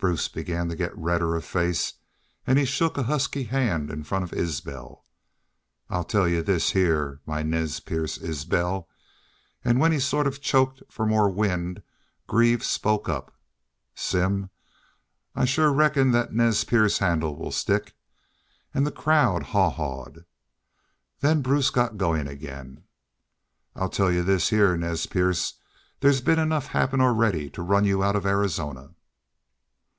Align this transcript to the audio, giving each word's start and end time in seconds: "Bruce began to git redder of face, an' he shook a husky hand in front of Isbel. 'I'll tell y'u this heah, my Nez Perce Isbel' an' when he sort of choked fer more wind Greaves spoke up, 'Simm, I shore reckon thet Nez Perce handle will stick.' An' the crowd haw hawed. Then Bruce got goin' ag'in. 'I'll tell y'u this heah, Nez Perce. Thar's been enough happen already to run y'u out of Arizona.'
"Bruce 0.00 0.28
began 0.28 0.68
to 0.68 0.76
git 0.76 0.96
redder 0.96 1.34
of 1.34 1.44
face, 1.44 1.94
an' 2.46 2.56
he 2.56 2.64
shook 2.64 2.96
a 2.96 3.02
husky 3.02 3.42
hand 3.42 3.90
in 3.90 4.04
front 4.04 4.22
of 4.22 4.32
Isbel. 4.32 5.04
'I'll 5.90 6.04
tell 6.04 6.28
y'u 6.28 6.40
this 6.40 6.70
heah, 6.70 7.18
my 7.26 7.42
Nez 7.42 7.80
Perce 7.80 8.16
Isbel' 8.16 8.86
an' 9.64 9.80
when 9.80 9.90
he 9.90 9.98
sort 9.98 10.28
of 10.28 10.40
choked 10.40 10.84
fer 10.88 11.04
more 11.04 11.28
wind 11.28 11.82
Greaves 12.28 12.68
spoke 12.68 13.08
up, 13.08 13.34
'Simm, 13.96 14.50
I 15.34 15.44
shore 15.44 15.72
reckon 15.72 16.12
thet 16.12 16.32
Nez 16.32 16.62
Perce 16.62 16.98
handle 16.98 17.34
will 17.34 17.50
stick.' 17.50 17.94
An' 18.72 18.84
the 18.84 18.92
crowd 18.92 19.42
haw 19.50 19.68
hawed. 19.70 20.24
Then 21.18 21.42
Bruce 21.42 21.70
got 21.70 21.98
goin' 21.98 22.28
ag'in. 22.28 22.84
'I'll 23.74 23.88
tell 23.90 24.12
y'u 24.12 24.22
this 24.22 24.50
heah, 24.50 24.76
Nez 24.76 25.06
Perce. 25.06 25.54
Thar's 26.00 26.20
been 26.20 26.38
enough 26.38 26.66
happen 26.68 27.00
already 27.00 27.50
to 27.50 27.62
run 27.62 27.84
y'u 27.84 28.04
out 28.04 28.14
of 28.14 28.24
Arizona.' 28.24 28.90